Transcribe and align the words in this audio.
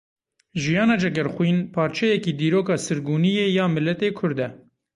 Jiyana 0.61 0.95
Cegerxwîn 1.01 1.57
parçeyekî 1.75 2.31
dîroka 2.39 2.75
sirgûniyê 2.85 3.45
ya 3.57 3.65
miletê 3.75 4.09
Kurd 4.17 4.39
e. 4.47 4.47